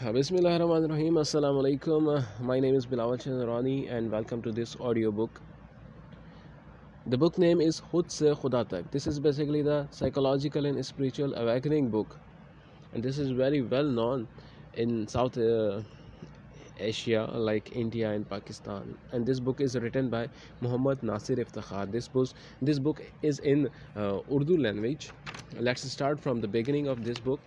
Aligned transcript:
Bismillahirrahmanirrahim. 0.00 1.20
Assalamu 1.20 1.60
alaikum. 1.62 2.24
My 2.40 2.58
name 2.58 2.74
is 2.74 2.86
Bilawal 2.86 3.18
Chandrani 3.22 3.92
and 3.92 4.10
welcome 4.10 4.40
to 4.40 4.50
this 4.50 4.74
audio 4.80 5.10
book. 5.12 5.42
The 7.06 7.18
book 7.18 7.36
name 7.36 7.60
is 7.60 7.82
Khud 7.92 8.10
Se 8.10 8.30
Khuda 8.30 8.66
Tak. 8.66 8.90
This 8.90 9.06
is 9.06 9.20
basically 9.20 9.60
the 9.60 9.86
psychological 9.90 10.64
and 10.64 10.86
spiritual 10.86 11.34
awakening 11.34 11.90
book. 11.90 12.16
And 12.94 13.02
this 13.02 13.18
is 13.18 13.30
very 13.32 13.60
well 13.60 13.84
known 13.84 14.26
in 14.72 15.06
South 15.06 15.36
uh, 15.36 15.82
Asia 16.78 17.28
like 17.34 17.76
India 17.76 18.10
and 18.10 18.26
Pakistan. 18.26 18.96
And 19.12 19.26
this 19.26 19.38
book 19.38 19.60
is 19.60 19.76
written 19.76 20.08
by 20.08 20.30
Muhammad 20.62 21.02
Nasir 21.02 21.36
Iftikhar. 21.36 21.92
This 21.92 22.08
book, 22.08 22.28
this 22.62 22.78
book 22.78 23.02
is 23.20 23.38
in 23.40 23.68
uh, 23.94 24.20
Urdu 24.32 24.56
language. 24.56 25.10
Let's 25.58 25.82
start 25.82 26.18
from 26.18 26.40
the 26.40 26.48
beginning 26.48 26.88
of 26.88 27.04
this 27.04 27.18
book. 27.18 27.40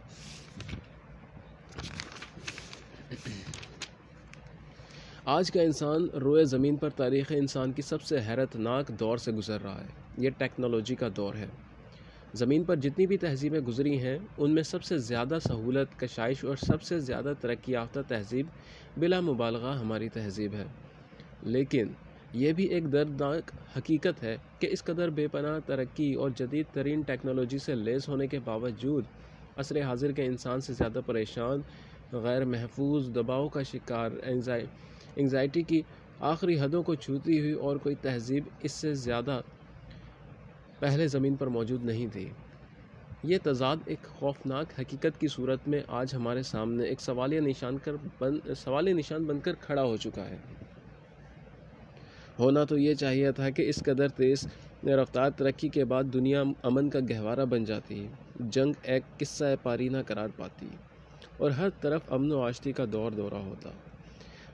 आज 5.30 5.50
का 5.50 5.62
इंसान 5.62 6.10
रोए 6.16 6.44
ज़मीन 6.46 6.78
पर 6.78 6.90
तारीख़ 6.92 7.32
इंसान 7.34 7.72
की 7.74 7.82
सबसे 7.82 8.18
हैरतनाक 8.20 8.90
दौर 8.92 9.20
से 9.20 9.32
गुज़र 9.32 9.60
रहा 9.60 9.74
है। 9.74 9.88
ये 10.20 10.30
टेक्नोलॉजी 10.40 10.96
का 10.96 11.10
दौर 11.10 11.36
है। 11.36 11.48
ज़मीन 12.36 12.64
पर 12.66 12.76
जितनी 12.76 13.06
भी 13.08 13.18
तहजीबें 13.18 13.64
गुजरी 13.64 13.96
हैं, 13.98 14.18
उनमें 14.38 14.62
सबसे 14.64 14.98
ज़्यादा 15.00 15.40
सहूलत, 15.40 15.90
कशाइश 16.00 16.44
और 16.46 16.58
सबसे 16.58 17.00
ज़्यादा 17.00 17.34
तरक्की 17.36 17.74
याफ्ता 17.74 18.02
तहजीब 18.02 18.50
बिला 19.00 19.22
मुबालगा 19.22 19.72
हमारी 19.74 20.10
तहजीब 20.10 20.54
है। 20.54 20.66
लेकिन 21.46 21.96
यह 22.36 22.54
भी 22.54 22.66
एक 22.70 22.90
दर्दनाक 22.90 23.52
हकीकत 23.76 24.22
है 24.24 24.38
कि 24.62 24.68
इस 24.68 24.82
कदर 24.82 25.10
बेपनाह, 25.12 25.60
तरक्की 25.62 26.14
और 26.16 26.34
जदीद 26.34 26.66
तरीन 26.76 27.04
टेक्नोलॉजी 27.04 27.60
से 27.60 27.76
लेस 27.76 28.10
होने 28.10 28.28
के 28.28 28.40
बावजूद 28.42 29.06
असर 29.58 29.82
हाजिर 29.84 30.12
के 30.12 30.26
इंसान 30.26 30.60
से 30.60 30.74
ज़्यादा 30.74 31.02
परेशान, 31.04 31.64
गैर 32.16 32.46
महफूज 32.48 33.10
दबाव 33.12 33.50
का 33.50 33.64
शिकार 33.64 34.20
एंजाइटी 35.20 35.64
की 35.64 35.84
आखिरी 36.24 36.56
हदों 36.58 36.84
को 36.84 36.96
छूती 36.96 37.38
हुई 37.38 37.54
और 37.54 37.78
कोई 37.78 37.96
तहजीब 37.96 38.50
इससे 38.66 38.94
ज़्यादा 38.96 39.38
पहले 40.82 41.08
ज़मीन 41.08 41.36
पर 41.36 41.50
मौजूद 41.50 41.84
नहीं 41.84 42.08
थी। 42.10 42.32
ये 43.26 43.38
तजाद 43.38 43.88
एक 43.90 44.06
खौफनाक 44.20 44.74
हकीकत 44.80 45.18
की 45.18 45.28
सूरत 45.28 45.68
में 45.68 45.84
आज 45.92 46.14
हमारे 46.16 46.44
सामने 46.44 46.88
एक 46.88 47.00
सवालिया 47.00 47.42
निशान 47.42 47.78
कर 47.78 47.98
बन 48.22 48.40
सवालिया 48.56 48.96
निशान 48.96 49.26
बनकर 49.28 49.54
खड़ा 49.62 49.82
हो 49.82 49.98
चुका 49.98 50.22
है। 50.22 50.40
होना 52.40 52.66
तो 52.66 52.78
ये 52.78 52.96
चाहिए 52.96 53.32
था 53.32 53.50
कि 53.50 53.64
इस 53.64 53.82
कदर 53.82 54.10
तेज़ 54.10 54.48
रफ्तार 54.86 55.30
तरक्की 55.30 55.70
के 55.70 55.84
बाद 55.84 56.06
दुनिया 56.06 56.42
अमन 56.66 56.90
का 56.90 57.00
गहवारा 57.00 57.46
बन 57.46 57.66
जाती, 57.66 58.10
जंग 58.42 58.76
एक 58.86 59.04
किस्सा 59.20 59.46
पारी 59.46 59.58
पारीना 59.58 60.02
करार 60.02 60.32
पाती, 60.40 60.70
और 61.42 61.52
हर 61.52 61.70
तरफ़ 61.84 62.10
अमन 62.12 62.32
व 62.32 62.42
आश्ती 62.42 62.74
का 62.74 62.86
दौर 62.86 63.14
दौरा 63.14 63.40
होता। 63.40 63.74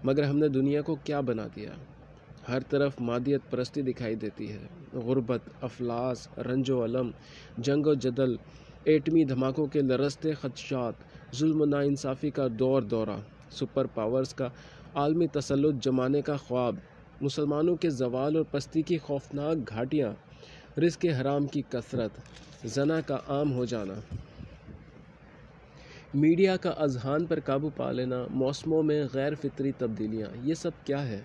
मगर 0.06 0.24
हमने 0.24 0.50
दुनिया 0.50 0.82
को 0.82 0.96
क्या 0.96 1.22
बना 1.22 1.44
दिया? 1.44 1.80
हर 2.48 2.62
तरफ़ 2.62 3.02
मादियत 3.02 3.42
परस्ती 3.52 3.82
दिखाई 3.82 4.16
देती 4.16 4.48
है। 4.48 4.70
गुर्बत, 4.96 5.42
अफलास, 5.64 6.30
रंजो 6.40 6.80
अलम, 6.80 7.14
जंग 7.60 7.88
व 7.88 7.96
जदल, 7.96 8.40
एटमी 8.88 9.26
धमाकों 9.26 9.68
के 9.68 9.82
लरसते 9.82 10.34
खदशात, 10.34 10.96
जुल्म 11.36 11.64
नाइंसाफ़ी 11.64 12.32
का 12.32 12.48
दौर 12.48 12.84
दौरा, 12.84 13.24
सुपर 13.52 13.88
पावर्स 13.88 14.34
का 14.34 14.52
आलमी 14.96 15.28
तसलुत 15.28 15.76
जमाने 15.76 16.22
का 16.22 16.38
ख्वाब, 16.38 16.82
मुसलमानों 17.24 17.76
के 17.76 17.90
जवाल 17.90 18.38
और 18.38 18.44
पस्ती 18.44 18.82
की 18.82 18.98
खौफनाक 18.98 19.58
घाटियाँ 19.58 20.18
रिस्क 20.78 21.06
हराम 21.06 21.48
की 21.48 21.62
कसरत, 21.62 22.12
जना 22.66 23.02
का 23.02 23.16
आम 23.16 23.50
हो 23.50 23.66
जाना। 23.66 24.04
मीडिया 26.16 26.58
का 26.58 26.70
अजहान 26.70 27.26
पर 27.26 27.40
काबू 27.40 27.70
पा 27.70 27.92
लेना, 27.92 28.28
मौसमों 28.32 28.84
में 28.84 29.08
गैर 29.08 29.36
फितरी 29.36 29.72
तब्दीलियाँ, 29.72 30.32
ये 30.44 30.56
सब 30.56 30.74
क्या 30.86 31.00
है? 31.00 31.24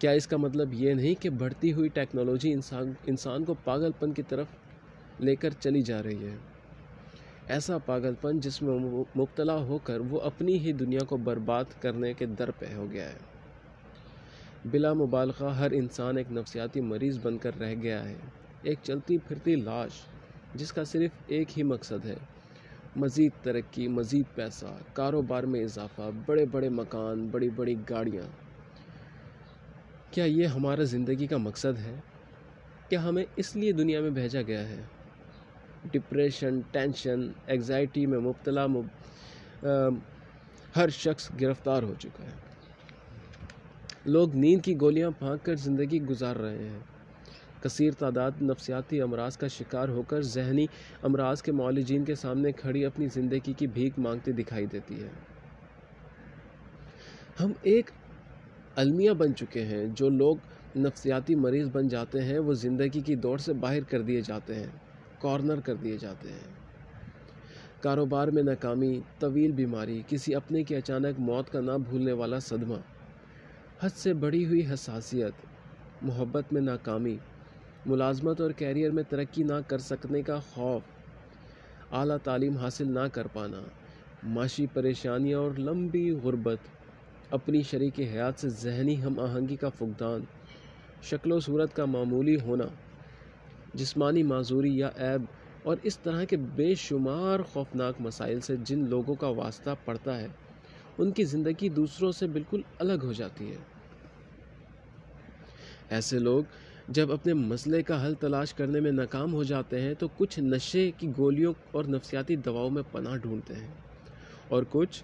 क्या 0.00 0.12
इसका 0.12 0.36
मतलब 0.36 0.74
ये 0.74 0.94
नहीं 0.94 1.14
कि 1.14 1.30
बढ़ती 1.30 1.70
हुई 1.70 1.88
टेक्नोलॉजी 1.88 2.50
इंसान 2.50 2.96
इंसान 3.08 3.44
को 3.44 3.54
पागलपन 3.54 4.12
की 4.12 4.22
तरफ़ 4.22 4.48
लेकर 5.22 5.52
चली 5.52 5.82
जा 5.82 6.00
रही 6.00 6.22
है? 6.22 6.38
ऐसा 7.50 7.78
पागलपन 7.78 8.40
जिसमें 8.40 8.78
मुबतला 9.16 9.52
होकर 9.52 10.00
वो 10.00 10.18
अपनी 10.18 10.58
ही 10.58 10.72
दुनिया 10.72 11.00
को 11.00 11.16
बर्बाद 11.16 11.66
करने 11.82 12.14
के 12.14 12.26
दर 12.26 12.50
पे 12.50 12.74
हो 12.74 12.86
गया 12.86 13.06
है। 13.06 13.18
बिला 14.66 14.94
मुबालगा 14.94 15.52
हर 15.52 15.74
इंसान 15.74 16.18
एक 16.18 16.26
नफसियाती 16.30 16.80
मरीज़ 16.80 17.20
बनकर 17.20 17.54
रह 17.54 17.74
गया 17.74 18.00
है। 18.00 18.18
एक 18.66 18.78
चलती 18.78 19.18
फिरती 19.18 19.56
लाश, 19.56 19.92
जिसका 20.56 20.84
सिर्फ़ 20.84 21.32
एक 21.32 21.48
ही 21.50 21.62
मकसद 21.62 22.00
है 22.04 22.35
मज़ीद 22.96 23.32
तरक्की 23.44 23.86
मज़ीद 23.88 24.26
पैसा 24.36 24.68
कारोबार 24.96 25.46
में 25.46 25.60
इजाफ़ा 25.60 26.10
बड़े 26.28 26.44
बड़े 26.46 26.68
मकान 26.70 27.30
बड़ी 27.30 27.48
बड़ी 27.50 27.74
गाड़ियाँ। 27.88 28.28
क्या 30.14 30.24
ये 30.24 30.46
हमारा 30.46 30.84
ज़िंदगी 30.84 31.26
का 31.26 31.38
मकसद 31.38 31.76
है? 31.76 32.02
क्या 32.88 33.00
हमें 33.00 33.24
इसलिए 33.38 33.72
दुनिया 33.72 34.00
में 34.00 34.14
भेजा 34.14 34.42
गया 34.42 34.60
है? 34.60 34.78
डिप्रेशन 35.92 36.60
टेंशन 36.72 37.34
एग्ज़ाइटी 37.50 38.06
में 38.06 38.18
मुबतला 38.18 38.66
मुब, 38.66 38.90
हर 40.76 40.90
शख्स 40.90 41.30
गिरफ़्तार 41.36 41.84
हो 41.84 41.94
चुका 41.94 42.24
है। 42.24 42.34
लोग 44.06 44.34
नींद 44.34 44.60
की 44.62 44.74
गोलियाँ 44.74 45.10
फाँक 45.10 45.42
कर 45.42 45.54
ज़िंदगी 45.56 45.98
गुजार 45.98 46.36
रहे 46.36 46.58
हैं। 46.58 46.84
कसर 47.66 47.94
तादाद 48.00 48.42
नफसियाती 48.42 48.98
अमराज 49.02 49.36
का 49.36 49.48
शिकार 49.50 49.90
होकर 49.90 50.22
जहनी 50.32 50.68
अमराज 51.04 51.40
के 51.40 51.52
मौलजीन 51.54 52.04
के 52.04 52.16
सामने 52.16 52.52
खड़ी 52.54 52.84
अपनी 52.84 53.08
ज़िंदगी 53.10 53.54
की 53.54 53.66
भीख 53.68 53.98
मांगती 53.98 54.32
दिखाई 54.34 54.66
देती 54.68 54.94
है। 54.94 55.10
हम 57.38 57.54
एक 57.68 57.90
अलमिया 58.78 59.12
बन 59.14 59.32
चुके 59.32 59.60
हैं, 59.62 59.94
जो 59.94 60.08
लोग 60.10 60.40
नफसियाती 60.76 61.34
मरीज़ 61.36 61.68
बन 61.70 61.88
जाते 61.88 62.18
हैं, 62.20 62.38
वो 62.38 62.54
ज़िंदगी 62.54 63.02
की 63.02 63.16
दौड़ 63.16 63.38
से 63.40 63.52
बाहर 63.54 63.84
कर 63.84 64.02
दिए 64.02 64.22
जाते 64.22 64.54
हैं, 64.54 64.72
कॉर्नर 65.22 65.60
कर 65.60 65.74
दिए 65.76 65.98
जाते 65.98 66.28
हैं। 66.28 66.54
कारोबार 67.82 68.30
में 68.30 68.42
नाकामी, 68.42 69.02
तवील 69.20 69.52
बीमारी, 69.52 70.02
किसी 70.10 70.32
अपने 70.32 70.62
की 70.64 70.74
अचानक 70.74 71.18
मौत 71.20 71.48
का 71.48 71.60
ना 71.60 71.76
भूलने 71.80 72.12
वाला 72.12 72.38
सदमा, 72.40 72.82
हद 73.82 73.90
से 73.92 74.14
बढ़ी 74.16 74.42
हुई 74.44 74.62
हसासियत, 74.62 75.34
मोहब्बत 76.04 76.52
में 76.52 76.60
नाकामी 76.62 77.18
मुलाजमत 77.86 78.40
और 78.40 78.52
कैरियर 78.52 78.90
में 78.90 79.04
तरक्की 79.04 79.44
ना 79.44 79.60
कर 79.60 79.78
सकने 79.78 80.22
का 80.22 80.38
खौफ, 80.54 80.82
आला 81.92 82.16
तालीम 82.18 82.56
हासिल 82.58 82.88
ना 82.88 83.06
कर 83.08 83.26
पाना, 83.26 83.62
माशी 84.24 84.66
परेशानियाँ 84.66 85.40
और 85.40 85.58
लंबी 85.58 86.10
गुर्बत, 86.22 86.60
अपनी 87.32 87.62
शरीक 87.62 87.98
हयात 87.98 88.38
से 88.38 88.50
जहनी 88.62 88.94
हम 88.96 89.20
आहंगी 89.20 89.56
का 89.56 89.68
फुकदान, 89.68 90.26
शक्ल 91.02 91.40
सूरत 91.40 91.72
का 91.72 91.86
मामूली 91.86 92.34
होना, 92.40 92.70
जिस्मानी 93.76 94.22
माजूरी 94.22 94.80
या 94.82 94.92
ऐब 95.04 95.28
और 95.66 95.80
इस 95.84 96.02
तरह 96.02 96.24
के 96.24 96.36
बेशुमार 96.36 97.42
खौफनाक 97.42 98.00
मसाइल 98.00 98.40
से 98.40 98.56
जिन 98.56 98.86
लोगों 98.86 99.14
का 99.14 99.28
वास्ता 99.36 99.74
पड़ता 99.86 100.16
है, 100.16 100.30
उनकी 101.00 101.24
ज़िंदगी 101.24 101.68
दूसरों 101.70 102.12
से 102.12 102.26
बिल्कुल 102.26 102.64
अलग 102.80 103.02
हो 103.02 103.14
जाती 103.14 103.48
है। 103.48 103.58
ऐसे 105.92 106.18
लोग 106.18 106.46
जब 106.88 107.10
अपने 107.10 107.34
मसले 107.34 107.82
का 107.82 107.96
हल 107.98 108.14
तलाश 108.14 108.52
करने 108.52 108.80
में 108.80 108.90
नाकाम 108.92 109.30
हो 109.30 109.44
जाते 109.44 109.80
हैं 109.80 109.94
तो 109.96 110.08
कुछ 110.08 110.38
नशे 110.40 110.90
की 110.90 111.06
गोलियों 111.12 111.52
और 111.74 111.86
नफसियाती 111.86 112.36
दवाओं 112.36 112.70
में 112.70 112.82
पनाह 112.84 113.16
ढूंढते 113.16 113.54
हैं। 113.54 113.74
और 114.50 114.64
कुछ 114.64 115.02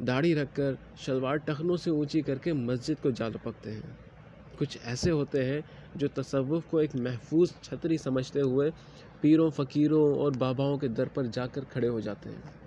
दाढ़ी 0.00 0.34
रखकर 0.34 0.76
शलवार 0.96 1.38
टखनों 1.38 1.76
से 1.76 1.90
ऊँची 1.90 2.22
करके 2.22 2.52
मस्जिद 2.52 3.00
को 3.00 3.10
जा 3.10 3.28
लपकते 3.28 3.70
हैं। 3.70 3.96
कुछ 4.58 4.78
ऐसे 4.84 5.10
होते 5.10 5.42
हैं 5.44 5.62
जो 5.96 6.08
तसव्वुफ़ 6.08 6.66
को 6.66 6.80
एक 6.80 6.94
महफूज 6.96 7.52
छतरी 7.64 7.98
समझते 7.98 8.40
हुए 8.40 8.70
पीरों, 9.22 9.50
फ़कीरों 9.50 10.02
और 10.18 10.36
बाबाओं 10.36 10.78
के 10.78 10.88
दर 10.88 11.08
पर 11.08 11.26
जाकर 11.28 11.64
खड़े 11.64 11.88
हो 11.88 12.00
जाते 12.00 12.30
हैं। 12.30 12.61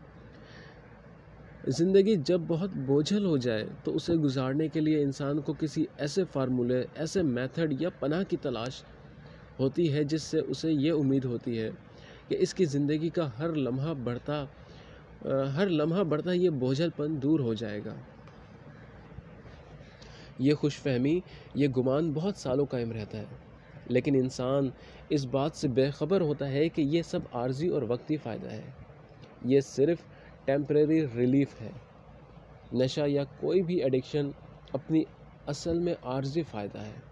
ज़िंदगी 1.68 2.16
जब 2.18 2.46
बहुत 2.48 2.74
बोझल 2.78 3.24
हो 3.26 3.38
जाए 3.38 3.64
तो 3.86 3.92
उसे 3.92 4.16
गुजारने 4.18 4.68
के 4.70 4.80
लिए 4.80 5.02
इंसान 5.02 5.40
को 5.40 5.54
किसी 5.54 5.88
ऐसे 6.00 6.24
फार्मूले, 6.24 6.82
ऐसे 6.98 7.24
मेथड 7.24 7.82
या 7.82 7.90
पनाह 8.02 8.24
की 8.24 8.38
तलाश 8.38 8.84
होती 9.60 9.88
है 9.88 10.04
जिससे 10.04 10.40
उसे 10.40 10.72
ये 10.72 10.92
उम्मीद 10.92 11.26
होती 11.26 11.56
है 11.58 11.70
कि 12.30 12.36
इसकी 12.36 12.66
ज़िंदगी 12.66 13.10
का 13.10 13.26
हर 13.38 13.56
लम्हा 13.56 13.94
बढ़ता 13.94 14.40
हर 15.56 15.70
लम्हा 15.70 16.04
बढ़ता 16.04 16.34
ये 16.34 16.50
बोझलपन 16.52 17.18
दूर 17.20 17.42
हो 17.42 17.54
जाएगा। 17.56 17.96
ये 20.42 20.54
खुश 20.54 20.80
फहमी 20.80 21.22
ये 21.58 21.68
गुमान 21.68 22.14
बहुत 22.14 22.38
सालों 22.38 22.66
कायम 22.66 22.92
रहता 22.92 23.18
है। 23.18 23.28
लेकिन 23.92 24.16
इंसान 24.16 24.72
इस 25.12 25.26
बात 25.26 25.56
से 25.56 25.68
बेखबर 25.70 26.22
होता 26.22 26.46
है 26.46 26.68
कि 26.70 26.82
ये 26.96 27.04
सब 27.04 27.28
आर्जी 27.36 27.70
और 27.70 27.84
वक्ती 27.84 28.18
फ़ायदा 28.18 28.50
है। 28.50 28.74
ये 29.46 29.62
सिर्फ़ 29.62 30.04
टेम्प्रेरी 30.48 31.02
रिलीफ 31.16 31.60
है। 31.60 31.74
नशा 32.72 33.06
या 33.06 33.24
कोई 33.40 33.62
भी 33.62 33.80
एडिक्शन 33.82 34.34
अपनी 34.74 35.06
असल 35.48 35.80
में 35.80 35.96
आर्जी 36.06 36.44
फ़ायदा 36.44 36.80
है। 36.80 37.04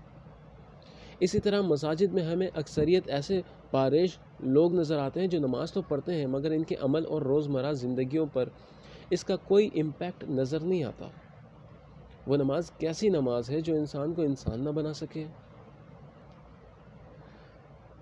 इसी 1.21 1.39
तरह 1.39 1.61
मसाजिद 1.61 2.13
में 2.13 2.23
हमें 2.23 2.49
अक्सरियत 2.51 3.07
ऐसे 3.09 3.43
बारिश 3.73 4.19
लोग 4.41 4.75
नज़र 4.75 4.97
आते 4.99 5.19
हैं 5.19 5.29
जो 5.29 5.39
नमाज़ 5.39 5.73
तो 5.73 5.81
पढ़ते 5.81 6.13
हैं, 6.13 6.25
मगर 6.27 6.53
इनके 6.53 6.75
अमल 6.75 7.05
और 7.05 7.23
रोज़मर्रा 7.23 7.73
ज़िंदगियों 7.73 8.27
पर 8.27 8.51
इसका 9.11 9.35
कोई 9.47 9.65
इम्पैक्ट 9.75 10.23
नज़र 10.29 10.61
नहीं 10.61 10.83
आता। 10.83 11.11
वो 12.27 12.35
नमाज़ 12.35 12.71
कैसी 12.81 13.09
नमाज़ 13.09 13.51
है 13.51 13.61
जो 13.61 13.75
इंसान 13.75 14.13
को 14.13 14.23
इंसान 14.23 14.61
ना 14.61 14.71
बना 14.71 14.91
सके? 14.93 15.25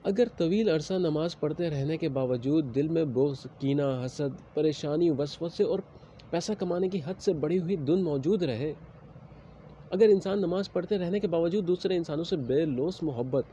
अगर 0.06 0.28
तवील 0.38 0.70
अरसा 0.72 0.98
नमाज़ 0.98 1.36
पढ़ते 1.42 1.68
रहने 1.70 1.98
के 1.98 2.08
बावजूद 2.10 2.66
दिल 2.74 2.88
में 2.90 3.14
बोझ, 3.14 3.38
कीना, 3.62 3.90
हसद, 4.04 4.38
परेशानी, 4.56 5.10
वसवसे 5.12 5.64
और 5.64 5.84
पैसा 6.32 6.54
कमाने 6.54 6.90
की 6.90 7.00
हद 7.00 7.18
से 7.18 7.34
बढ़ी 7.34 7.58
हुई 7.58 7.76
धुन 7.78 8.02
मौजूद 8.04 8.44
रहे, 8.44 8.72
अगर 9.92 10.10
इंसान 10.10 10.40
नमाज़ 10.40 10.70
पढ़ते 10.76 10.98
रहने 10.98 11.20
के 11.20 11.28
बावजूद 11.28 11.66
दूसरे 11.66 11.96
इंसानों 11.96 12.24
से 12.24 12.38
बेलोस 12.50 13.04
मोहब्बत, 13.04 13.46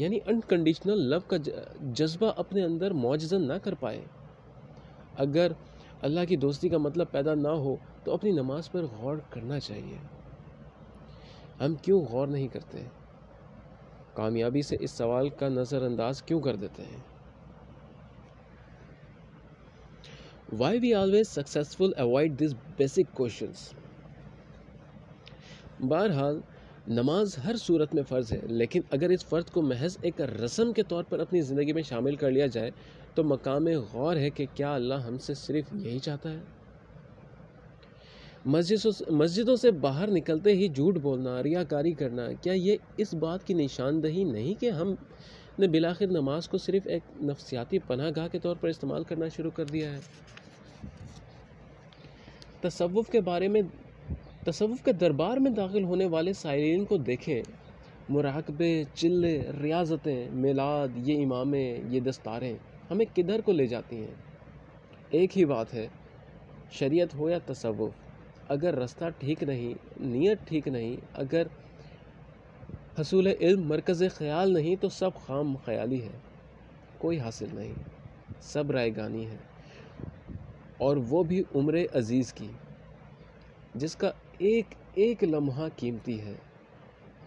यानी 0.00 0.18
अनकंडीशनल 0.28 1.06
लव 1.12 1.22
का 1.30 1.38
जज्बा 1.38 2.28
अपने 2.38 2.62
अंदर 2.62 2.92
मुआजन 2.94 3.42
ना 3.42 3.58
कर 3.58 3.74
पाए। 3.74 4.02
अगर 5.18 5.56
अल्लाह 6.04 6.24
की 6.24 6.36
दोस्ती 6.38 6.68
का 6.68 6.78
मतलब 6.80 7.06
पैदा 7.12 7.34
ना 7.36 7.50
हो 7.50 7.78
तो 8.06 8.12
अपनी 8.12 8.32
नमाज़ 8.32 8.70
पर 8.70 8.86
गौर 8.94 9.24
करना 9.32 9.58
चाहिए। 9.60 9.98
हम 11.60 11.76
क्यों 11.84 12.04
गौर 12.06 12.28
नहीं 12.28 12.48
करते? 12.48 12.86
कामयाबी 14.16 14.62
से 14.62 14.76
इस 14.82 14.96
सवाल 14.98 15.30
का 15.40 15.48
नज़रअंदाज 15.50 16.20
क्यों 16.28 16.40
कर 16.40 16.56
देते 16.56 16.82
हैं? 16.82 17.04
Why 20.54 20.78
we 20.78 20.92
always 20.94 21.26
successful 21.28 21.92
avoid 21.98 22.36
this 22.36 22.52
basic 22.78 23.06
question 23.16 23.52
बहरहाल, 25.82 26.42
नमाज़ 26.88 27.38
हर 27.40 27.56
सूरत 27.56 27.94
में 27.94 28.02
फ़र्ज़ 28.02 28.32
है, 28.34 28.40
लेकिन 28.48 28.84
अगर 28.92 29.12
इस 29.12 29.24
फ़र्ज़ 29.24 29.50
को 29.52 29.62
महज 29.62 29.98
एक 30.04 30.20
रस्म 30.20 30.72
के 30.72 30.82
तौर 30.84 31.02
पर 31.10 31.20
अपनी 31.20 31.40
ज़िंदगी 31.42 31.72
में 31.72 31.82
शामिल 31.82 32.16
कर 32.16 32.30
लिया 32.30 32.46
जाए 32.48 32.72
तो 33.16 33.24
मकाम 33.24 33.64
गौर 33.92 34.18
है 34.18 34.30
कि 34.30 34.46
क्या 34.46 34.74
अल्लाह 34.74 35.06
हमसे 35.06 35.34
सिर्फ़ 35.34 35.74
यही 35.74 35.98
चाहता 35.98 36.28
है? 36.28 36.55
मस्जिदों 38.48 39.16
मस्जिदों 39.16 39.56
से 39.56 39.70
बाहर 39.70 40.10
निकलते 40.10 40.52
ही 40.52 40.68
झूठ 40.68 40.94
बोलना, 40.94 41.40
रियाकारी 41.40 41.92
करना, 41.92 42.32
क्या 42.32 42.54
ये 42.54 42.78
इस 43.00 43.14
बात 43.14 43.42
की 43.42 43.54
निशानदही 43.54 44.24
नहीं 44.24 44.54
कि 44.54 44.68
हम 44.68 44.96
ने 45.60 45.68
बिलाखिर 45.68 46.10
नमाज़ 46.10 46.48
को 46.48 46.58
सिर्फ़ 46.58 46.88
एक 46.88 47.02
नफसियाती 47.22 47.78
पनागाह 47.78 48.28
के 48.28 48.38
तौर 48.38 48.56
पर 48.56 48.68
इस्तेमाल 48.68 49.04
करना 49.04 49.28
शुरू 49.28 49.50
कर 49.50 49.64
दिया 49.64 49.90
है? 49.90 50.00
तसव्वुफ़ 52.62 53.10
के 53.10 53.20
बारे 53.20 53.48
में 53.48 53.62
तसव्वुफ़ 54.46 54.84
के 54.84 54.92
दरबार 54.92 55.38
में 55.38 55.54
दाखिल 55.54 55.84
होने 55.84 56.06
वाले 56.06 56.34
साइलिन 56.34 56.84
को 56.84 56.98
देखें। 56.98 57.42
मुराकबे, 58.10 58.86
चिल्ले, 58.96 59.36
रियाजतें, 59.38 60.30
मिलाद, 60.30 61.02
ये 61.08 61.14
इमामें, 61.14 61.90
ये 61.90 62.00
दस्तारें, 62.00 62.58
हमें 62.90 63.06
किधर 63.06 63.40
को 63.40 63.52
ले 63.52 63.66
जाती 63.66 63.96
हैं? 63.96 64.16
एक 65.14 65.30
ही 65.32 65.44
बात 65.44 65.72
है, 65.72 65.90
शरीयत 66.72 67.14
हो 67.14 67.30
या 67.30 67.38
तसव्वुफ़? 67.38 68.05
अगर 68.50 68.74
रास्ता 68.74 69.08
ठीक 69.10 69.44
नहीं, 69.44 69.74
नीयत 70.00 70.40
ठीक 70.48 70.68
नहीं, 70.68 70.96
अगर 71.14 71.50
हसूल 72.98 73.28
इल्म 73.28 73.68
मरकज़ 73.68 74.08
ख़याल 74.08 74.52
नहीं 74.52 74.76
तो 74.76 74.88
सब 74.88 75.12
खाम 75.16 75.54
ख्याली 75.56 75.98
है। 75.98 76.20
कोई 77.00 77.16
हासिल 77.18 77.50
नहीं। 77.50 77.74
सब 78.42 78.70
रायगानी 78.70 79.24
है। 79.24 79.38
और 80.80 80.98
वो 80.98 81.22
भी 81.24 81.40
उम्र 81.56 81.86
अज़ीज़ 81.94 82.32
की, 82.32 82.50
जिसका 83.76 84.12
एक 84.42 84.74
एक 84.98 85.24
लम्हा 85.24 85.68
कीमती 85.68 86.16
है। 86.16 86.36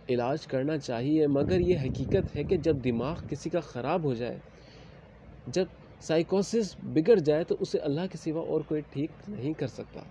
इलाज 0.09 0.45
करना 0.45 0.77
चाहिए, 0.77 1.27
मगर 1.27 1.61
ये 1.61 1.75
हकीकत 1.75 2.35
है 2.35 2.43
कि 2.43 2.57
जब 2.57 2.81
दिमाग 2.81 3.17
किसी 3.29 3.49
का 3.49 3.59
ख़राब 3.61 4.05
हो 4.05 4.13
जाए, 4.15 4.39
जब 5.49 5.67
साइकोसिस 6.01 6.75
बिगड़ 6.85 7.19
जाए 7.19 7.43
तो 7.43 7.55
उसे 7.55 7.77
अल्लाह 7.77 8.07
के 8.07 8.17
सिवा 8.17 8.41
और 8.41 8.63
कोई 8.63 8.81
ठीक 8.81 9.11
नहीं 9.29 9.53
कर 9.53 9.67
सकता। 9.67 10.05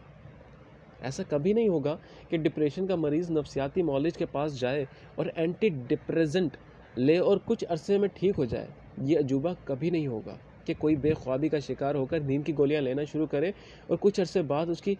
ऐसा 1.03 1.23
कभी 1.23 1.55
नहीं 1.55 1.69
होगा 1.69 1.99
कि 2.31 2.39
डिप्रेशन 2.39 2.87
का 2.87 2.97
मरीज़ 2.97 3.33
नफसियाती 3.33 3.83
मॉलेज 3.83 4.17
के 4.17 4.25
पास 4.25 4.53
जाए 4.53 4.87
और 5.19 5.33
एंटी 5.37 5.71
डिप्रेजेंट 5.71 6.57
ले 6.97 7.19
और 7.19 7.39
कुछ 7.39 7.65
अरसे 7.65 7.99
में 7.99 8.09
ठीक 8.17 8.37
हो 8.37 8.47
जाए। 8.47 8.69
ये 9.01 9.17
अजूबा 9.17 9.53
कभी 9.69 9.91
नहीं 9.91 10.09
होगा 10.09 10.39
कि 10.67 10.75
कोई 10.75 10.97
बेख्वाबी 10.97 11.49
का 11.49 11.61
शिकार 11.61 11.97
होकर 11.97 12.23
नींद 12.23 12.45
की 12.45 12.53
गोलियाँ 12.53 12.83
लेना 12.83 13.05
शुरू 13.05 13.27
करे 13.27 13.53
और 13.91 13.97
कुछ 13.97 14.21
अरसे 14.21 14.43
बाद 14.43 14.69
उसकी 14.69 14.95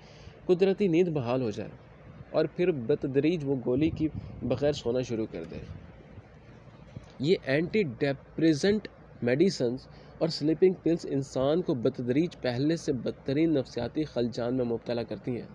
कुदरती 0.47 0.89
नींद 0.89 1.09
बहाल 1.09 1.43
हो 1.43 1.51
जाए 1.51 1.71
और 2.35 2.47
फिर 2.47 2.71
बतदरीज 2.71 3.45
वो 3.45 3.57
गोली 3.57 3.91
की 3.91 4.09
बगैर 4.45 4.73
सोना 4.73 5.03
शुरू 5.03 5.27
कर 5.27 5.45
दे। 5.45 5.61
ये 7.21 7.39
एंटी 7.47 7.83
डिप्रेजेंट 7.85 8.89
मेडिसन्स 9.25 9.89
और 10.23 10.31
स्लीपिंग 10.31 10.75
पिल्स 10.75 11.05
इंसान 11.07 11.63
को 11.63 11.75
बतदरीज 11.75 12.35
पहले 12.35 12.77
से 12.77 12.93
बदतरीन 12.93 13.59
नफसियाती 13.59 14.05
खलजान 14.05 14.55
में 14.55 14.65
मुबतला 14.65 15.03
करती 15.03 15.35
हैं। 15.35 15.49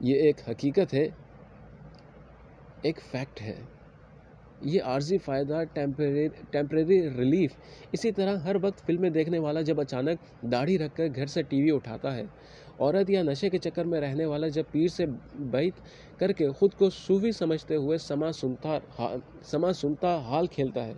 ये 0.00 0.14
एक 0.28 0.40
हकीकत 0.48 0.92
है, 0.94 1.04
एक 2.86 2.98
फैक्ट 3.02 3.40
है। 3.40 3.56
ये 4.64 4.78
आर्जी 4.86 5.18
फ़ायदा 5.18 5.62
टेम्प्रेरी 5.74 6.98
रिलीफ, 7.10 7.56
इसी 7.94 8.10
तरह 8.12 8.42
हर 8.44 8.58
वक्त 8.58 8.84
फ़िल्में 8.86 9.10
देखने 9.12 9.38
वाला 9.38 9.62
जब 9.62 9.80
अचानक 9.80 10.18
दाढ़ी 10.46 10.76
रखकर 10.76 11.08
घर 11.08 11.26
से 11.26 11.42
टीवी 11.44 11.70
उठाता 11.70 12.10
है, 12.10 12.28
औरत 12.80 13.10
या 13.10 13.22
नशे 13.22 13.50
के 13.50 13.58
चक्कर 13.58 13.86
में 13.86 13.98
रहने 14.00 14.26
वाला 14.26 14.48
जब 14.50 14.70
पीर 14.72 14.88
से 14.88 15.06
बैत 15.52 15.74
करके 16.20 16.52
ख़ुद 16.52 16.74
को 16.74 16.90
सूफी 16.92 17.32
समझते 17.32 17.74
हुए 17.76 17.98
समा 17.98 18.30
सुनता 18.32 18.80
समा 19.44 19.72
सुनता 19.74 20.14
हाल 20.26 20.46
खेलता 20.48 20.82
है, 20.82 20.96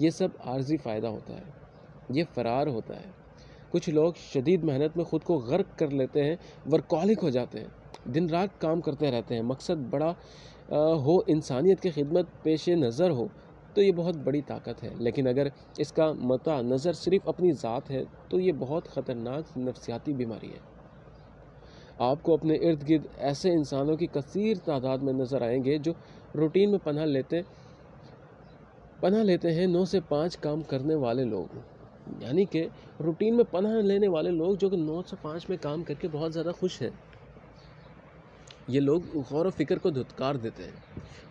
ये 0.00 0.10
सब 0.10 0.38
आर्जी 0.46 0.76
फ़ायदा 0.76 1.08
होता 1.08 1.34
है, 1.34 1.44
ये 2.12 2.24
फ़रार 2.26 2.68
होता 2.68 2.94
है। 2.94 3.23
कुछ 3.74 3.88
लोग 3.90 4.16
शदीद 4.16 4.64
मेहनत 4.64 4.96
में 4.96 5.04
ख़ुद 5.06 5.22
को 5.24 5.36
गर्क 5.46 5.74
कर 5.78 5.92
लेते 5.92 6.20
हैं 6.20 6.38
वर्कॉलिक 6.68 7.20
हो 7.20 7.30
जाते 7.30 7.58
हैं। 7.58 8.12
दिन 8.12 8.28
रात 8.30 8.50
काम 8.60 8.80
करते 8.80 9.10
रहते 9.10 9.34
हैं। 9.34 9.42
मकसद 9.44 9.78
बड़ा 9.92 10.14
हो 10.98 11.24
इंसानियत 11.28 11.80
की 11.80 11.90
खिदमत, 11.90 12.28
पेश 12.44 12.68
नज़र 12.70 13.10
हो 13.10 13.28
तो 13.76 13.82
ये 13.82 13.92
बहुत 13.92 14.16
बड़ी 14.18 14.40
ताकत 14.42 14.82
है। 14.82 14.92
लेकिन 15.00 15.28
अगर 15.28 15.50
इसका 15.80 16.12
मता 16.24 16.60
नज़र 16.64 16.92
सिर्फ़ 16.94 17.28
अपनी 17.28 17.52
ज़ात 17.54 17.90
है 17.90 18.04
तो 18.30 18.40
ये 18.40 18.52
बहुत 18.54 18.88
ख़तरनाक 18.88 19.58
नफसियाती 19.58 20.12
बीमारी 20.14 20.48
है। 20.48 20.60
आपको 22.02 22.36
अपने 22.36 22.58
इर्द 22.62 22.82
गिर्द 22.84 23.08
ऐसे 23.24 23.52
इंसानों 23.52 23.96
की 23.96 24.06
कसीर 24.14 24.56
तादाद 24.66 25.02
में 25.02 25.12
नज़र 25.14 25.42
आएँगे 25.42 25.78
जो 25.80 25.94
रूटीन 26.36 26.70
में 26.70 26.78
पनाह 26.80 27.04
लेते 27.06 27.44
पनाह 29.02 29.22
लेते 29.24 29.48
हैं 29.50 29.66
नौ 29.68 29.84
से 29.86 30.00
पाँच 30.10 30.34
काम 30.38 30.62
करने 30.64 30.94
वाले 30.96 31.24
लोग। 31.26 31.62
यानी 32.06 32.44
कि 32.46 32.60
रूटीन 33.00 33.34
में 33.34 33.44
पनाह 33.44 33.80
लेने 33.82 34.08
वाले 34.08 34.30
लोग 34.30 34.56
जो 34.56 34.70
कि 34.70 34.76
नौ 34.76 35.02
से 35.02 35.16
पाँच 35.24 35.46
में 35.50 35.58
काम 35.58 35.82
करके 35.82 36.08
बहुत 36.08 36.32
ज़्यादा 36.32 36.52
खुश 36.52 36.80
हैं। 36.82 36.92
ये 38.68 38.80
लोग 38.80 39.06
गौर 39.22 39.50
फ़िक्र 39.50 39.78
को 39.78 39.90
धुतकार 39.90 40.36
देते 40.36 40.62
हैं। 40.62 40.82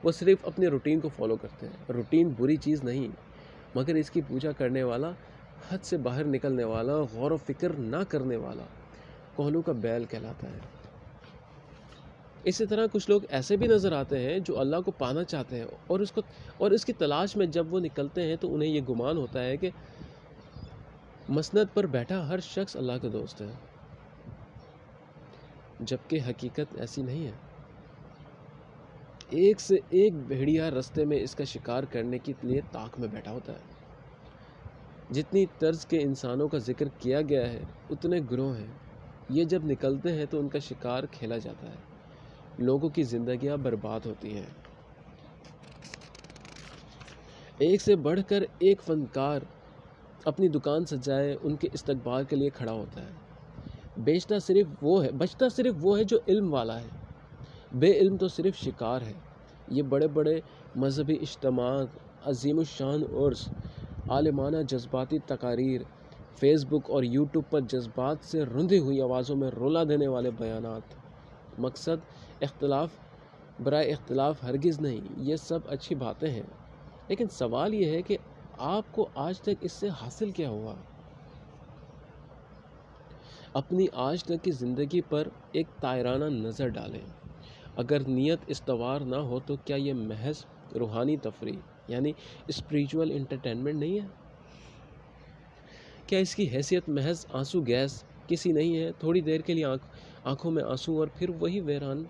वो 0.03 0.11
सिर्फ़ 0.11 0.45
अपने 0.45 0.67
रूटीन 0.69 0.99
को 0.99 1.09
फॉलो 1.09 1.35
करते 1.35 1.65
हैं। 1.65 1.85
रूटीन 1.89 2.33
बुरी 2.35 2.57
चीज़ 2.57 2.83
नहीं, 2.83 3.09
मगर 3.77 3.97
इसकी 3.97 4.21
पूजा 4.21 4.51
करने 4.51 4.83
वाला, 4.83 5.15
हद 5.71 5.79
से 5.81 5.97
बाहर 5.99 6.25
निकलने 6.25 6.63
वाला, 6.63 6.93
गौर 7.13 7.37
फ़िक्र 7.37 7.75
ना 7.77 8.03
करने 8.03 8.35
वाला 8.37 8.67
कोहलू 9.35 9.61
का 9.61 9.73
बैल 9.75 10.05
कहलाता 10.05 10.47
है। 10.47 10.61
इसी 12.43 12.65
तरह 12.65 12.87
कुछ 12.87 13.09
लोग 13.09 13.25
ऐसे 13.31 13.55
भी 13.57 13.67
नज़र 13.67 13.93
आते 13.93 14.17
हैं 14.17 14.41
जो 14.43 14.53
अल्लाह 14.53 14.81
को 14.81 14.91
पाना 14.93 15.23
चाहते 15.23 15.55
हैं 15.55 15.65
और 15.89 16.01
उसको, 16.01 16.23
और 16.59 16.73
इसकी 16.73 16.93
तलाश 16.93 17.35
में 17.37 17.49
जब 17.51 17.69
वो 17.71 17.79
निकलते 17.79 18.21
हैं 18.21 18.37
तो 18.37 18.47
उन्हें 18.47 18.69
ये 18.69 18.81
गुमान 18.83 19.17
होता 19.17 19.39
है 19.39 19.57
कि 19.57 19.71
मसनद 21.31 21.67
पर 21.67 21.87
बैठा 21.87 22.21
हर 22.23 22.39
शख्स 22.39 22.77
अल्लाह 22.77 22.97
का 22.97 23.07
दोस्त 23.07 23.41
है। 23.41 23.53
जबकि 25.81 26.19
हकीकत 26.19 26.75
ऐसी 26.79 27.03
नहीं 27.03 27.25
है। 27.25 27.33
एक 29.33 29.59
से 29.59 29.81
एक 29.93 30.15
भेड़िया 30.27 30.67
रस्ते 30.69 31.05
में 31.05 31.17
इसका 31.17 31.45
शिकार 31.45 31.85
करने 31.85 32.19
के 32.19 32.35
लिए 32.43 32.61
ताक 32.61 32.99
में 32.99 33.11
बैठा 33.11 33.31
होता 33.31 33.53
है। 33.53 33.71
जितनी 35.11 35.45
तर्ज 35.61 35.85
के 35.85 35.97
इंसानों 35.97 36.47
का 36.47 36.57
ज़िक्र 36.57 36.91
किया 37.01 37.21
गया 37.21 37.45
है, 37.47 37.67
उतने 37.91 38.19
ग्रोह 38.21 38.55
हैं। 38.55 38.81
ये 39.31 39.45
जब 39.45 39.67
निकलते 39.67 40.09
हैं 40.09 40.27
तो 40.27 40.39
उनका 40.39 40.59
शिकार 40.59 41.05
खेला 41.05 41.37
जाता 41.37 41.67
है। 41.67 41.77
लोगों 42.59 42.89
की 42.89 43.03
ज़िंदगियाँ 43.03 43.57
बर्बाद 43.57 44.05
होती 44.05 44.31
हैं। 44.31 44.47
एक 47.61 47.81
से 47.81 47.95
बढ़कर 47.95 48.47
एक 48.63 48.81
फनकार 48.81 49.45
अपनी 50.27 50.49
दुकान 50.49 50.85
सजाए 50.85 51.33
उनके 51.35 51.69
इस्तकबाल 51.73 52.25
के 52.25 52.35
लिए 52.35 52.49
खड़ा 52.49 52.71
होता 52.71 53.01
है। 53.01 54.03
बेचता 54.03 54.39
सिर्फ़ 54.39 54.69
वो 54.83 54.97
है 54.99 55.11
बचता 55.11 55.49
सिर्फ़ 55.49 55.77
वो 55.77 55.95
है 55.95 56.03
जो 56.03 56.21
इल्म 56.29 56.49
वाला 56.49 56.77
है। 56.77 56.89
बे 57.75 57.91
इल्म 57.93 58.17
तो 58.17 58.27
सिर्फ़ 58.27 58.55
शिकार 58.55 59.03
है। 59.03 59.15
ये 59.71 59.83
बड़े 59.83 60.07
बड़े 60.07 60.41
मजहबी 60.77 61.13
इज्तम 61.13 61.57
अजीम 62.25 62.63
शान 62.63 63.03
उर्स, 63.03 63.47
आलमाना 64.11 64.61
जज्बाती 64.61 65.19
तकारीर, 65.19 65.85
फेसबुक 66.39 66.89
और 66.89 67.05
यूट्यूब 67.05 67.45
पर 67.51 67.61
जज्बात 67.61 68.23
से 68.23 68.43
रुंधी 68.43 68.77
हुई 68.77 68.99
आवाज़ों 68.99 69.35
में 69.35 69.49
रोला 69.49 69.83
देने 69.83 70.07
वाले 70.07 70.31
बयान 70.31 70.81
मकसद, 71.59 72.01
इख्तलाफ 72.43 72.91
बर 73.61 73.73
इख्तलाफ 73.73 74.43
हरगिज़ 74.43 74.81
नहीं, 74.81 75.01
ये 75.19 75.37
सब 75.37 75.67
अच्छी 75.67 75.95
बातें 75.95 76.29
हैं। 76.29 76.47
लेकिन 77.09 77.27
सवाल 77.27 77.73
ये 77.73 77.95
है 77.95 78.01
कि 78.01 78.17
आपको 78.59 79.03
आज 79.17 79.41
तक 79.41 79.57
इससे 79.63 79.87
हासिल 79.89 80.31
क्या 80.31 80.49
हुआ? 80.49 80.75
अपनी 83.55 83.87
आज 83.95 84.23
तक 84.23 84.41
की 84.41 84.51
ज़िंदगी 84.51 85.01
पर 85.01 85.31
एक 85.55 85.67
तायराना 85.81 86.27
नज़र 86.29 86.69
डालें। 86.69 87.03
अगर 87.77 88.05
नीयत 88.07 88.41
इस्तवार 88.49 89.05
ना 89.05 89.17
हो 89.17 89.39
तो 89.39 89.57
क्या 89.57 89.77
ये 89.77 89.93
महज 89.93 90.45
रूहानी 90.77 91.17
तफरी, 91.17 91.57
यानी 91.89 92.13
स्पिरिचुअल 92.51 93.11
इंटरटेनमेंट 93.11 93.79
नहीं 93.79 93.99
है? 93.99 94.09
क्या 96.09 96.19
इसकी 96.19 96.45
हैसियत 96.45 96.89
महज 96.89 97.25
आँसू 97.35 97.61
गैस 97.61 98.03
किसी 98.29 98.53
नहीं 98.53 98.75
है? 98.75 98.91
थोड़ी 99.03 99.21
देर 99.21 99.41
के 99.41 99.53
लिए 99.53 99.63
आँख, 99.63 99.81
आँखों 100.25 100.51
में 100.51 100.63
आँसू 100.63 100.99
और 100.99 101.09
फिर 101.09 101.31
वही 101.31 101.59
वैरान, 101.59 102.05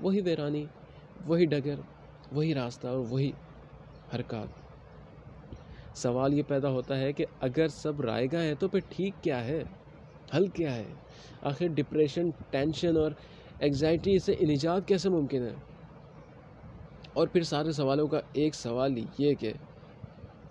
वही 0.00 0.20
वैरानी, 0.20 0.66
वही 1.26 1.46
डगर, 1.46 1.84
वही 2.32 2.52
रास्ता 2.52 2.90
और 2.90 2.98
वही 2.98 3.32
हरकत 4.12 4.54
सवाल 5.96 6.34
ये 6.34 6.42
पैदा 6.42 6.68
होता 6.68 6.94
है 6.94 7.12
कि 7.12 7.24
अगर 7.42 7.68
सब 7.68 8.00
रायगा 8.00 8.38
है 8.38 8.54
तो 8.54 8.68
फिर 8.68 8.82
ठीक 8.92 9.14
क्या 9.22 9.36
है? 9.36 9.64
हल 10.34 10.48
क्या 10.48 10.72
है? 10.72 10.86
आखिर 11.44 11.68
डिप्रेशन 11.68 12.30
टेंशन 12.30 12.96
और 12.96 13.16
एग्जाइटी 13.62 14.18
से 14.18 14.38
निजात 14.42 14.86
कैसे 14.86 15.08
मुमकिन 15.08 15.42
है? 15.42 15.62
और 17.16 17.28
फिर 17.28 17.44
सारे 17.44 17.72
सवालों 17.72 18.08
का 18.08 18.22
एक 18.36 18.54
सवाल 18.54 18.98
ये 19.20 19.34
कि 19.34 19.54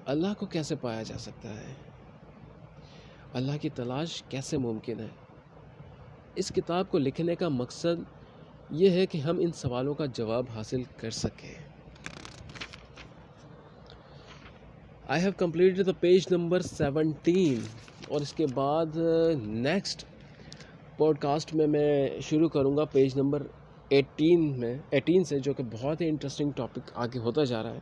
अल्लाह 0.07 0.33
को 0.33 0.45
कैसे 0.45 0.75
पाया 0.75 1.03
जा 1.03 1.15
सकता 1.15 1.49
है? 1.49 1.75
अल्लाह 3.35 3.57
की 3.57 3.69
तलाश 3.69 4.23
कैसे 4.31 4.57
मुमकिन 4.57 4.99
है? 4.99 5.11
इस 6.37 6.51
किताब 6.51 6.87
को 6.87 6.97
लिखने 6.97 7.35
का 7.35 7.49
मकसद 7.49 8.05
ये 8.71 8.89
है 8.89 9.05
कि 9.05 9.19
हम 9.19 9.39
इन 9.39 9.51
सवालों 9.51 9.95
का 9.95 10.05
जवाब 10.05 10.49
हासिल 10.49 10.85
कर 10.99 11.11
सकें। 11.11 11.72
I 15.13 15.19
have 15.19 15.31
completed 15.31 15.85
the 15.85 15.93
page 15.93 16.25
number 16.31 16.61
seventeen 16.61 17.63
और 18.11 18.21
इसके 18.21 18.45
बाद 18.45 18.93
नेक्स्ट 19.45 20.05
पॉडकास्ट 20.99 21.53
में 21.53 21.67
मैं 21.67 22.21
शुरू 22.21 22.47
करूँगा 22.49 22.85
पेज 22.85 23.17
नंबर 23.17 23.43
एटीन 23.93 24.59
में। 24.59 24.83
एटीन 24.93 25.23
से 25.23 25.39
जो 25.39 25.53
कि 25.53 25.63
बहुत 25.63 26.01
ही 26.01 26.07
इंटरेस्टिंग 26.07 26.53
टॉपिक 26.53 26.83
आगे 26.97 27.19
होता 27.19 27.45
जा 27.45 27.61
रहा 27.61 27.73
है। 27.73 27.81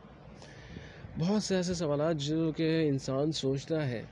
बहुत 1.18 1.44
से 1.44 1.56
ऐसे 1.56 1.74
सवाल 1.74 2.14
जो 2.14 2.52
कि 2.52 2.88
इंसान 2.88 3.30
सोचता 3.30 3.80
है, 3.80 4.10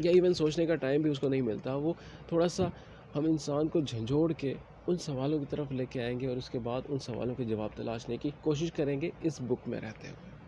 या 0.00 0.12
इवन 0.12 0.32
सोचने 0.32 0.66
का 0.66 0.74
टाइम 0.74 1.02
भी 1.02 1.10
उसको 1.10 1.28
नहीं 1.28 1.42
मिलता। 1.42 1.76
वो 1.76 1.96
थोड़ा 2.32 2.48
सा 2.48 2.72
हम 3.14 3.26
इंसान 3.26 3.68
को 3.68 3.82
झंझोड़ 3.82 4.32
के 4.32 4.56
उन 4.88 4.96
सवालों 4.96 5.38
की 5.38 5.46
तरफ़ 5.46 5.72
लेके 5.72 6.00
आएँगे 6.00 6.26
और 6.26 6.36
उसके 6.36 6.58
बाद 6.58 6.86
उन 6.90 6.98
सवालों 6.98 7.34
के 7.34 7.44
जवाब 7.44 7.70
तलाशने 7.76 8.18
की 8.18 8.34
कोशिश 8.44 8.70
करेंगे 8.70 9.12
इस 9.24 9.40
बुक 9.42 9.68
में 9.68 9.80
रहते 9.80 10.08
हुए। 10.08 10.41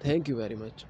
thank 0.00 0.28
you 0.28 0.36
very 0.36 0.54
much. 0.56 0.86